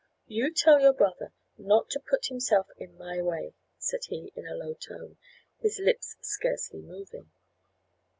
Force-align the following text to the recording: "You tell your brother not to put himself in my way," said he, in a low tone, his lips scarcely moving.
"You 0.25 0.51
tell 0.51 0.79
your 0.79 0.93
brother 0.93 1.31
not 1.59 1.91
to 1.91 1.99
put 1.99 2.25
himself 2.29 2.65
in 2.75 2.97
my 2.97 3.21
way," 3.21 3.53
said 3.77 3.99
he, 4.07 4.33
in 4.35 4.47
a 4.47 4.55
low 4.55 4.73
tone, 4.73 5.17
his 5.59 5.77
lips 5.77 6.17
scarcely 6.21 6.81
moving. 6.81 7.29